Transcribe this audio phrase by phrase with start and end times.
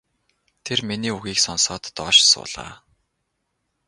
[0.65, 2.71] Тэр миний үгийг сонсоод доош суулаа.